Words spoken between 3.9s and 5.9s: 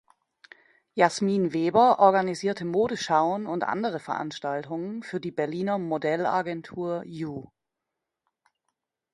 Veranstaltungen für die Berliner